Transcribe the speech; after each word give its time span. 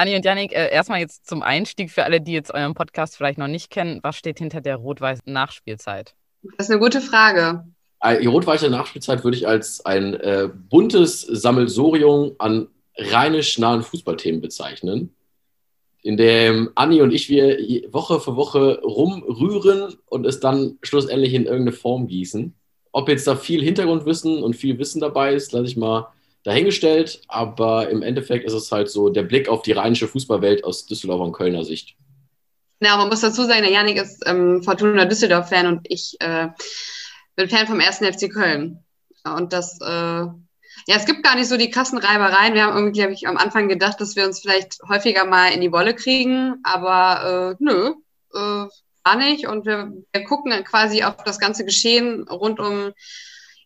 Anni 0.00 0.16
und 0.16 0.24
Janik, 0.24 0.52
äh, 0.52 0.70
erstmal 0.70 1.00
jetzt 1.00 1.26
zum 1.26 1.42
Einstieg 1.42 1.90
für 1.90 2.04
alle, 2.04 2.22
die 2.22 2.32
jetzt 2.32 2.54
euren 2.54 2.72
Podcast 2.72 3.18
vielleicht 3.18 3.36
noch 3.36 3.48
nicht 3.48 3.68
kennen. 3.68 4.00
Was 4.02 4.16
steht 4.16 4.38
hinter 4.38 4.62
der 4.62 4.76
rot-weißen 4.76 5.30
Nachspielzeit? 5.30 6.14
Das 6.56 6.68
ist 6.68 6.70
eine 6.70 6.80
gute 6.80 7.02
Frage. 7.02 7.66
Die 8.02 8.26
rot-weiße 8.26 8.70
Nachspielzeit 8.70 9.24
würde 9.24 9.36
ich 9.36 9.46
als 9.46 9.84
ein 9.84 10.14
äh, 10.14 10.48
buntes 10.70 11.20
Sammelsurium 11.20 12.32
an 12.38 12.68
rheinisch 12.96 13.58
nahen 13.58 13.82
Fußballthemen 13.82 14.40
bezeichnen, 14.40 15.14
in 16.00 16.16
dem 16.16 16.70
Anni 16.76 17.02
und 17.02 17.12
ich 17.12 17.28
wir 17.28 17.58
Woche 17.92 18.20
für 18.20 18.36
Woche 18.36 18.80
rumrühren 18.80 19.96
und 20.06 20.24
es 20.24 20.40
dann 20.40 20.78
schlussendlich 20.80 21.34
in 21.34 21.44
irgendeine 21.44 21.76
Form 21.76 22.06
gießen. 22.06 22.54
Ob 22.92 23.10
jetzt 23.10 23.26
da 23.26 23.36
viel 23.36 23.62
Hintergrundwissen 23.62 24.42
und 24.42 24.56
viel 24.56 24.78
Wissen 24.78 25.02
dabei 25.02 25.34
ist, 25.34 25.52
lasse 25.52 25.66
ich 25.66 25.76
mal 25.76 26.10
dahingestellt, 26.42 27.22
aber 27.28 27.90
im 27.90 28.02
Endeffekt 28.02 28.44
ist 28.44 28.52
es 28.52 28.72
halt 28.72 28.90
so 28.90 29.10
der 29.10 29.22
Blick 29.22 29.48
auf 29.48 29.62
die 29.62 29.72
rheinische 29.72 30.08
Fußballwelt 30.08 30.64
aus 30.64 30.86
Düsseldorfer 30.86 31.24
und 31.24 31.32
Kölner 31.32 31.64
Sicht. 31.64 31.96
Ja, 32.80 32.96
man 32.96 33.08
muss 33.08 33.20
dazu 33.20 33.44
sagen, 33.44 33.62
der 33.62 33.72
Janik 33.72 33.98
ist 33.98 34.22
ähm, 34.26 34.62
Fortuna 34.62 35.04
Düsseldorf-Fan 35.04 35.66
und 35.66 35.80
ich 35.90 36.16
äh, 36.20 36.48
bin 37.36 37.48
Fan 37.50 37.66
vom 37.66 37.80
ersten 37.80 38.10
FC 38.10 38.32
Köln. 38.32 38.82
Und 39.24 39.52
das, 39.52 39.78
äh, 39.82 39.84
ja, 39.84 40.96
es 40.96 41.04
gibt 41.04 41.22
gar 41.22 41.36
nicht 41.36 41.48
so 41.48 41.58
die 41.58 41.70
krassen 41.70 41.98
Reibereien. 41.98 42.54
Wir 42.54 42.64
haben 42.64 42.76
irgendwie, 42.76 43.02
habe 43.02 43.12
ich 43.12 43.28
am 43.28 43.36
Anfang 43.36 43.68
gedacht, 43.68 44.00
dass 44.00 44.16
wir 44.16 44.24
uns 44.24 44.40
vielleicht 44.40 44.78
häufiger 44.88 45.26
mal 45.26 45.52
in 45.52 45.60
die 45.60 45.72
Wolle 45.72 45.94
kriegen, 45.94 46.56
aber 46.62 47.56
äh, 47.60 47.62
nö, 47.62 47.92
äh, 48.34 48.66
gar 49.04 49.16
nicht. 49.16 49.46
Und 49.46 49.66
wir, 49.66 49.92
wir 50.12 50.24
gucken 50.24 50.52
quasi 50.64 51.02
auf 51.02 51.16
das 51.24 51.38
ganze 51.38 51.66
Geschehen 51.66 52.26
rund 52.28 52.60
um 52.60 52.92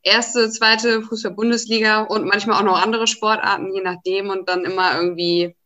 erste, 0.05 0.51
zweite 0.51 1.03
Fußball-Bundesliga 1.03 2.03
und 2.03 2.27
manchmal 2.27 2.61
auch 2.61 2.65
noch 2.65 2.81
andere 2.81 3.07
Sportarten, 3.07 3.75
je 3.75 3.83
nachdem, 3.83 4.31
und 4.31 4.49
dann 4.49 4.65
immer 4.65 4.97
irgendwie 4.97 5.57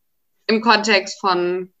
im 0.47 0.61
Kontext 0.61 1.19
von, 1.19 1.71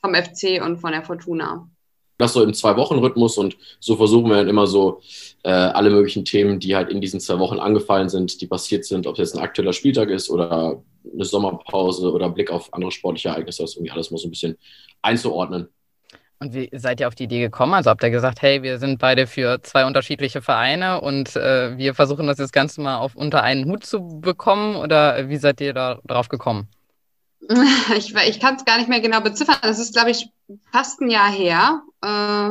vom 0.00 0.14
FC 0.14 0.62
und 0.64 0.78
von 0.78 0.92
der 0.92 1.02
Fortuna. 1.02 1.68
Das 2.16 2.32
so 2.32 2.42
im 2.42 2.54
Zwei-Wochen-Rhythmus 2.54 3.38
und 3.38 3.56
so 3.78 3.96
versuchen 3.96 4.28
wir 4.28 4.36
dann 4.36 4.48
immer 4.48 4.66
so 4.66 5.00
äh, 5.44 5.50
alle 5.50 5.90
möglichen 5.90 6.24
Themen, 6.24 6.58
die 6.58 6.74
halt 6.74 6.90
in 6.90 7.00
diesen 7.00 7.20
zwei 7.20 7.38
Wochen 7.38 7.60
angefallen 7.60 8.08
sind, 8.08 8.40
die 8.40 8.48
passiert 8.48 8.84
sind, 8.84 9.06
ob 9.06 9.14
es 9.14 9.18
jetzt 9.18 9.36
ein 9.36 9.42
aktueller 9.42 9.72
Spieltag 9.72 10.08
ist 10.10 10.28
oder 10.28 10.82
eine 11.12 11.24
Sommerpause 11.24 12.10
oder 12.10 12.28
Blick 12.28 12.50
auf 12.50 12.74
andere 12.74 12.90
sportliche 12.90 13.28
Ereignisse, 13.28 13.62
das 13.62 13.76
irgendwie 13.76 13.92
alles 13.92 14.10
mal 14.10 14.18
so 14.18 14.26
ein 14.26 14.30
bisschen 14.30 14.58
einzuordnen. 15.00 15.68
Und 16.40 16.54
wie 16.54 16.70
seid 16.72 17.00
ihr 17.00 17.08
auf 17.08 17.16
die 17.16 17.24
Idee 17.24 17.40
gekommen? 17.40 17.74
Also 17.74 17.90
habt 17.90 18.02
ihr 18.02 18.10
gesagt, 18.10 18.42
hey, 18.42 18.62
wir 18.62 18.78
sind 18.78 18.98
beide 19.00 19.26
für 19.26 19.60
zwei 19.62 19.84
unterschiedliche 19.86 20.40
Vereine 20.40 21.00
und 21.00 21.34
äh, 21.34 21.76
wir 21.76 21.94
versuchen 21.94 22.28
das 22.28 22.38
jetzt 22.38 22.52
Ganze 22.52 22.80
mal 22.80 22.98
auf 22.98 23.16
unter 23.16 23.42
einen 23.42 23.64
Hut 23.64 23.84
zu 23.84 24.20
bekommen 24.20 24.76
oder 24.76 25.28
wie 25.28 25.36
seid 25.36 25.60
ihr 25.60 25.74
da 25.74 26.00
drauf 26.06 26.28
gekommen? 26.28 26.68
Ich, 27.96 28.14
ich 28.14 28.40
kann 28.40 28.56
es 28.56 28.64
gar 28.64 28.76
nicht 28.76 28.88
mehr 28.88 29.00
genau 29.00 29.20
beziffern. 29.20 29.56
Das 29.62 29.78
ist, 29.78 29.94
glaube 29.94 30.10
ich, 30.10 30.28
fast 30.70 31.00
ein 31.00 31.08
Jahr 31.08 31.30
her. 31.30 31.82
Äh, 32.04 32.50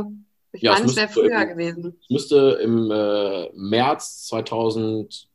ich 0.54 0.64
ja, 0.64 0.74
meine, 0.74 0.86
es 0.86 0.96
wäre 0.96 1.08
früher 1.08 1.42
im, 1.42 1.50
gewesen. 1.50 1.98
Es 2.02 2.10
müsste 2.10 2.60
im 2.64 2.90
äh, 2.90 3.50
März 3.54 4.26
2000 4.28 5.28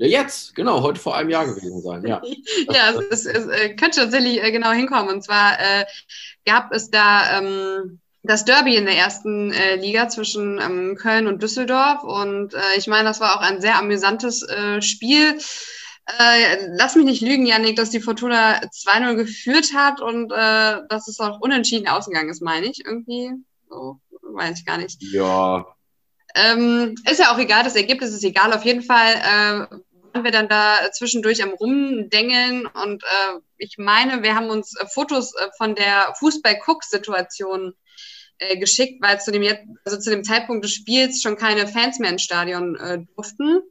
ja, 0.00 0.06
jetzt, 0.22 0.54
genau, 0.54 0.82
heute 0.82 0.98
vor 0.98 1.14
einem 1.14 1.28
Jahr 1.28 1.44
gewesen 1.44 1.82
sein, 1.82 2.06
ja. 2.06 2.22
ja, 2.72 2.90
es, 3.10 3.26
es, 3.26 3.26
es, 3.26 3.46
äh, 3.48 3.74
könnte 3.74 4.00
tatsächlich 4.00 4.42
äh, 4.42 4.50
genau 4.50 4.70
hinkommen. 4.70 5.14
Und 5.14 5.22
zwar 5.22 5.60
äh, 5.60 5.84
gab 6.46 6.72
es 6.72 6.90
da 6.90 7.38
ähm, 7.38 8.00
das 8.22 8.46
Derby 8.46 8.76
in 8.76 8.86
der 8.86 8.96
ersten 8.96 9.52
äh, 9.52 9.76
Liga 9.76 10.08
zwischen 10.08 10.58
ähm, 10.58 10.96
Köln 10.96 11.26
und 11.26 11.42
Düsseldorf. 11.42 12.02
Und 12.02 12.54
äh, 12.54 12.78
ich 12.78 12.86
meine, 12.86 13.04
das 13.04 13.20
war 13.20 13.36
auch 13.36 13.42
ein 13.42 13.60
sehr 13.60 13.76
amüsantes 13.76 14.42
äh, 14.42 14.80
Spiel. 14.80 15.36
Äh, 16.06 16.66
lass 16.70 16.96
mich 16.96 17.04
nicht 17.04 17.20
lügen, 17.20 17.44
Janik, 17.44 17.76
dass 17.76 17.90
die 17.90 18.00
Fortuna 18.00 18.58
2-0 18.62 19.16
geführt 19.16 19.74
hat 19.74 20.00
und 20.00 20.32
äh, 20.32 20.80
dass 20.88 21.08
es 21.08 21.20
auch 21.20 21.40
unentschieden 21.40 21.88
ausgegangen 21.88 22.30
ist, 22.30 22.40
meine 22.40 22.66
ich. 22.66 22.86
Irgendwie 22.86 23.32
so, 23.68 24.00
weiß 24.22 24.60
ich 24.60 24.64
gar 24.64 24.78
nicht. 24.78 25.02
Ja. 25.12 25.66
Ähm, 26.34 26.94
ist 27.10 27.20
ja 27.20 27.34
auch 27.34 27.38
egal, 27.38 27.64
das 27.64 27.76
Ergebnis 27.76 28.14
ist 28.14 28.24
egal. 28.24 28.54
Auf 28.54 28.64
jeden 28.64 28.82
Fall 28.82 29.68
äh, 29.70 29.76
waren 30.12 30.24
wir 30.24 30.32
dann 30.32 30.48
da 30.48 30.90
zwischendurch 30.92 31.42
am 31.42 31.50
Rumdengeln 31.50 32.66
und 32.66 33.02
äh, 33.02 33.38
ich 33.58 33.76
meine, 33.78 34.22
wir 34.22 34.34
haben 34.34 34.50
uns 34.50 34.76
äh, 34.76 34.86
Fotos 34.86 35.34
äh, 35.34 35.48
von 35.56 35.74
der 35.74 36.14
Fußball-Cook-Situation 36.18 37.74
äh, 38.38 38.58
geschickt, 38.58 39.02
weil 39.02 39.20
zu 39.20 39.30
dem, 39.32 39.44
also 39.84 39.98
zu 39.98 40.10
dem 40.10 40.24
Zeitpunkt 40.24 40.64
des 40.64 40.72
Spiels 40.72 41.22
schon 41.22 41.36
keine 41.36 41.66
Fans 41.66 41.98
mehr 41.98 42.10
ins 42.10 42.22
Stadion 42.22 42.76
äh, 42.76 42.98
durften 43.14 43.62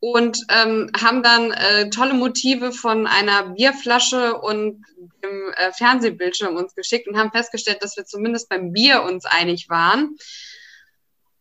und 0.00 0.38
ähm, 0.48 0.90
haben 0.98 1.22
dann 1.22 1.52
äh, 1.52 1.90
tolle 1.90 2.14
Motive 2.14 2.72
von 2.72 3.06
einer 3.06 3.50
Bierflasche 3.50 4.38
und 4.38 4.82
dem 5.22 5.52
äh, 5.56 5.72
Fernsehbildschirm 5.72 6.56
uns 6.56 6.74
geschickt 6.74 7.06
und 7.06 7.18
haben 7.18 7.30
festgestellt, 7.30 7.82
dass 7.82 7.96
wir 7.96 8.06
zumindest 8.06 8.48
beim 8.48 8.72
Bier 8.72 9.02
uns 9.02 9.26
einig 9.26 9.68
waren. 9.68 10.16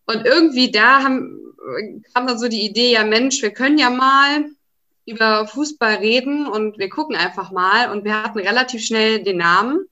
Und 0.09 0.25
irgendwie 0.25 0.72
da 0.72 1.03
haben, 1.03 1.53
kam 2.16 2.25
dann 2.25 2.40
so 2.40 2.47
die 2.47 2.66
Idee, 2.66 2.94
ja 2.94 3.03
Mensch, 3.03 3.44
wir 3.44 3.52
können 3.52 3.78
ja 3.78 3.92
mal 3.92 4.46
über 5.06 5.46
Fußball 5.46 5.97
reden 5.97 6.47
und 6.47 6.80
wir 6.80 6.90
gucken 6.90 7.16
einfach 7.16 7.52
mal. 7.52 7.92
Und 7.92 8.06
wir 8.06 8.24
hatten 8.24 8.40
relativ 8.40 8.84
schnell 8.84 9.24
den 9.24 9.38
Namen 9.38 9.86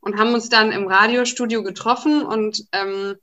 und 0.00 0.18
haben 0.18 0.34
uns 0.34 0.48
dann 0.48 0.72
im 0.72 0.88
Radiostudio 0.88 1.62
getroffen 1.62 2.22
und 2.22 2.64
ähm, 2.72 3.14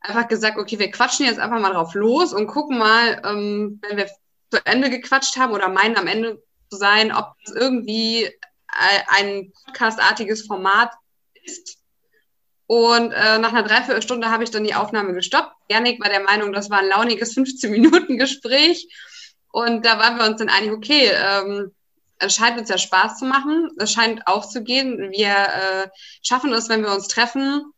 einfach 0.00 0.28
gesagt, 0.28 0.56
okay, 0.56 0.78
wir 0.78 0.90
quatschen 0.90 1.26
jetzt 1.26 1.40
einfach 1.40 1.60
mal 1.60 1.74
drauf 1.74 1.92
los 1.92 2.32
und 2.32 2.46
gucken 2.46 2.78
mal, 2.78 3.20
ähm, 3.22 3.80
wenn 3.82 3.98
wir 3.98 4.08
zu 4.50 4.64
Ende 4.64 4.88
gequatscht 4.88 5.36
haben 5.36 5.52
oder 5.52 5.68
meinen 5.68 5.98
am 5.98 6.06
Ende 6.06 6.42
zu 6.70 6.78
sein, 6.78 7.12
ob 7.12 7.34
es 7.44 7.52
irgendwie 7.52 8.30
ein 9.08 9.52
podcastartiges 9.66 10.46
Format 10.46 10.90
ist 11.42 11.77
und 12.68 13.12
äh, 13.12 13.38
nach 13.38 13.54
einer 13.54 13.62
Dreiviertelstunde 13.62 14.30
habe 14.30 14.44
ich 14.44 14.50
dann 14.50 14.62
die 14.62 14.74
Aufnahme 14.74 15.14
gestoppt. 15.14 15.54
Janik 15.70 16.02
war 16.02 16.10
der 16.10 16.22
Meinung, 16.22 16.52
das 16.52 16.68
war 16.68 16.80
ein 16.80 16.88
launiges 16.88 17.34
15-Minuten-Gespräch. 17.36 18.86
Und 19.50 19.86
da 19.86 19.98
waren 19.98 20.18
wir 20.18 20.26
uns 20.26 20.36
dann 20.36 20.50
einig, 20.50 20.72
okay, 20.72 21.10
ähm, 21.10 21.72
es 22.18 22.34
scheint 22.34 22.58
uns 22.58 22.68
ja 22.68 22.76
Spaß 22.76 23.20
zu 23.20 23.24
machen. 23.24 23.70
Es 23.78 23.90
scheint 23.90 24.26
aufzugehen. 24.26 25.10
Wir 25.12 25.30
äh, 25.30 25.88
schaffen 26.22 26.52
es, 26.52 26.68
wenn 26.68 26.82
wir 26.82 26.92
uns 26.92 27.08
treffen, 27.08 27.72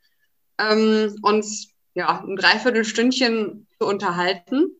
ähm, 0.58 1.16
uns 1.22 1.68
ja, 1.94 2.24
ein 2.26 2.34
Dreiviertelstündchen 2.34 3.68
zu 3.78 3.86
unterhalten. 3.86 4.76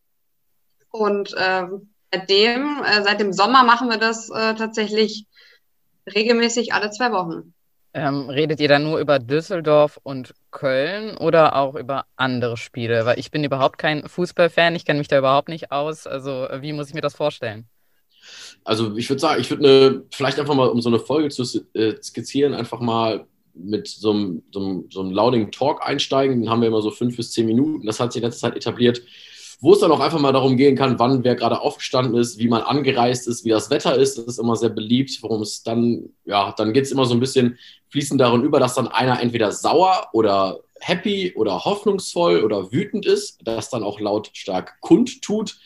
Und 0.91 1.35
äh, 1.35 1.69
seitdem, 2.13 2.83
äh, 2.83 3.05
seit 3.05 3.21
dem 3.21 3.33
Sommer 3.33 3.63
machen 3.63 3.89
wir 3.89 3.99
das 3.99 4.29
äh, 4.29 4.57
tatsächlich 4.57 5.27
regelmäßig 6.13 6.75
alle 6.75 6.91
zwei 6.91 7.13
Wochen. 7.13 7.55
Ähm, 7.93 8.31
redet 8.31 8.61
ihr 8.61 8.69
dann 8.69 8.85
nur 8.85 9.01
über 9.01 9.19
Düsseldorf 9.19 9.99
und 10.03 10.33
Köln 10.53 11.17
oder 11.17 11.57
auch 11.57 11.75
über 11.75 12.05
andere 12.17 12.57
Spiele? 12.57 13.05
Weil 13.05 13.19
ich 13.19 13.31
bin 13.31 13.43
überhaupt 13.43 13.79
kein 13.79 14.07
Fußballfan, 14.09 14.77
ich 14.77 14.85
kenne 14.85 14.99
mich 15.01 15.09
da 15.09 15.19
überhaupt 15.19 15.49
nicht 15.49 15.73
aus. 15.73 16.07
Also 16.07 16.47
wie 16.61 16.73
muss 16.73 16.89
ich 16.89 16.95
mir 16.95 17.01
das 17.01 17.17
vorstellen? 17.17 17.67
Also 18.65 18.97
ich 18.97 19.09
würde 19.09 19.21
sagen, 19.21 19.41
ich 19.41 19.51
würde 19.51 20.05
vielleicht 20.13 20.39
einfach 20.39 20.55
mal, 20.55 20.69
um 20.69 20.81
so 20.81 20.89
eine 20.89 21.01
Folge 21.01 21.31
zu 21.31 21.43
äh, 21.75 21.95
skizzieren, 22.01 22.55
einfach 22.55 22.81
mal 22.81 23.27
mit 23.55 23.89
so 23.89 24.11
einem, 24.13 24.43
so 24.53 24.61
einem, 24.61 24.85
so 24.91 25.01
einem 25.01 25.11
Louding 25.11 25.51
Talk 25.51 25.85
einsteigen. 25.85 26.41
Den 26.41 26.51
haben 26.51 26.61
wir 26.61 26.69
immer 26.69 26.83
so 26.83 26.91
fünf 26.91 27.17
bis 27.17 27.33
zehn 27.33 27.47
Minuten. 27.47 27.87
Das 27.87 27.99
hat 27.99 28.13
sich 28.13 28.23
in 28.23 28.29
letzter 28.29 28.49
Zeit 28.49 28.57
etabliert 28.57 29.03
wo 29.61 29.75
es 29.75 29.81
dann 29.81 29.93
auch 29.93 30.01
einfach 30.01 30.19
mal 30.19 30.33
darum 30.33 30.57
gehen 30.57 30.75
kann, 30.75 30.99
wann 30.99 31.23
wer 31.23 31.35
gerade 31.35 31.61
aufgestanden 31.61 32.15
ist, 32.19 32.39
wie 32.39 32.49
man 32.49 32.63
angereist 32.63 33.29
ist, 33.29 33.45
wie 33.45 33.51
das 33.51 33.71
Wetter 33.71 33.95
ist. 33.95 34.17
Das 34.17 34.25
ist 34.25 34.39
immer 34.39 34.57
sehr 34.57 34.71
beliebt, 34.71 35.19
worum 35.23 35.43
es 35.43 35.63
dann, 35.63 36.11
ja, 36.25 36.53
dann 36.57 36.73
geht 36.73 36.85
es 36.85 36.93
immer 36.93 37.05
so 37.05 37.15
ein 37.15 37.21
bisschen 37.21 37.59
fließend 37.91 38.21
darin 38.21 38.43
über, 38.43 38.59
dass 38.59 38.75
dann 38.75 38.89
einer 38.89 39.21
entweder 39.21 39.53
sauer 39.53 40.09
oder 40.13 40.61
happy 40.81 41.35
oder 41.37 41.65
hoffnungsvoll 41.65 42.43
oder 42.43 42.73
wütend 42.73 43.05
ist, 43.05 43.41
das 43.45 43.69
dann 43.69 43.83
auch 43.83 44.01
lautstark 44.01 44.81
kundtut, 44.81 45.59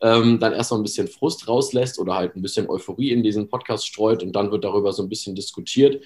ähm, 0.00 0.40
dann 0.40 0.54
erstmal 0.54 0.80
ein 0.80 0.84
bisschen 0.84 1.08
Frust 1.08 1.46
rauslässt 1.46 1.98
oder 1.98 2.14
halt 2.14 2.34
ein 2.34 2.42
bisschen 2.42 2.70
Euphorie 2.70 3.12
in 3.12 3.22
diesen 3.22 3.48
Podcast 3.48 3.86
streut 3.86 4.22
und 4.22 4.32
dann 4.32 4.50
wird 4.50 4.64
darüber 4.64 4.92
so 4.92 5.02
ein 5.02 5.10
bisschen 5.10 5.34
diskutiert. 5.34 6.02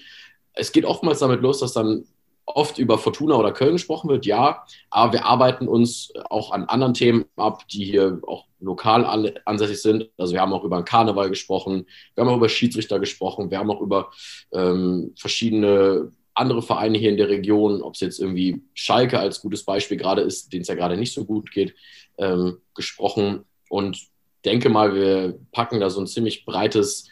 Es 0.53 0.73
geht 0.73 0.83
oftmals 0.83 1.19
damit 1.19 1.41
los, 1.41 1.59
dass 1.59 1.71
dann 1.71 2.05
oft 2.47 2.77
über 2.77 2.97
Fortuna 2.97 3.35
oder 3.35 3.51
Köln 3.51 3.73
gesprochen 3.73 4.09
wird, 4.09 4.25
ja, 4.25 4.65
aber 4.89 5.13
wir 5.13 5.25
arbeiten 5.25 5.67
uns 5.67 6.11
auch 6.29 6.51
an 6.51 6.63
anderen 6.63 6.93
Themen 6.93 7.25
ab, 7.35 7.67
die 7.67 7.83
hier 7.85 8.19
auch 8.25 8.45
lokal 8.59 9.35
ansässig 9.45 9.81
sind. 9.81 10.09
Also 10.17 10.33
wir 10.33 10.41
haben 10.41 10.53
auch 10.53 10.63
über 10.63 10.77
den 10.77 10.85
Karneval 10.85 11.29
gesprochen, 11.29 11.85
wir 12.15 12.23
haben 12.23 12.31
auch 12.31 12.37
über 12.37 12.49
Schiedsrichter 12.49 12.99
gesprochen, 12.99 13.51
wir 13.51 13.59
haben 13.59 13.69
auch 13.69 13.81
über 13.81 14.11
ähm, 14.53 15.13
verschiedene 15.17 16.11
andere 16.33 16.61
Vereine 16.61 16.97
hier 16.97 17.09
in 17.09 17.17
der 17.17 17.29
Region, 17.29 17.81
ob 17.81 17.95
es 17.95 17.99
jetzt 17.99 18.19
irgendwie 18.19 18.61
Schalke 18.73 19.19
als 19.19 19.41
gutes 19.41 19.63
Beispiel 19.63 19.97
gerade 19.97 20.21
ist, 20.21 20.53
denen 20.53 20.61
es 20.61 20.67
ja 20.67 20.75
gerade 20.75 20.97
nicht 20.97 21.13
so 21.13 21.25
gut 21.25 21.51
geht, 21.51 21.75
ähm, 22.17 22.59
gesprochen. 22.75 23.43
Und 23.69 24.07
denke 24.45 24.69
mal, 24.69 24.95
wir 24.95 25.39
packen 25.51 25.79
da 25.79 25.89
so 25.89 25.99
ein 25.99 26.07
ziemlich 26.07 26.45
breites 26.45 27.09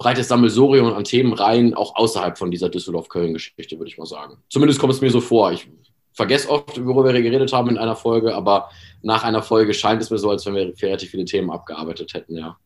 breites 0.00 0.28
Sammelsurium 0.28 0.94
an 0.94 1.04
Themen 1.04 1.34
rein, 1.34 1.74
auch 1.74 1.94
außerhalb 1.94 2.38
von 2.38 2.50
dieser 2.50 2.70
Düsseldorf-Köln-Geschichte, 2.70 3.78
würde 3.78 3.90
ich 3.90 3.98
mal 3.98 4.06
sagen. 4.06 4.38
Zumindest 4.48 4.80
kommt 4.80 4.94
es 4.94 5.02
mir 5.02 5.10
so 5.10 5.20
vor. 5.20 5.52
Ich 5.52 5.68
vergesse 6.14 6.48
oft, 6.48 6.82
worüber 6.82 7.12
wir 7.12 7.20
geredet 7.20 7.52
haben 7.52 7.68
in 7.68 7.76
einer 7.76 7.94
Folge, 7.94 8.34
aber 8.34 8.70
nach 9.02 9.24
einer 9.24 9.42
Folge 9.42 9.74
scheint 9.74 10.00
es 10.00 10.10
mir 10.10 10.16
so, 10.16 10.30
als 10.30 10.46
wenn 10.46 10.54
wir 10.54 10.72
relativ 10.80 11.10
viele 11.10 11.26
Themen 11.26 11.50
abgearbeitet 11.50 12.14
hätten, 12.14 12.38
ja. 12.38 12.56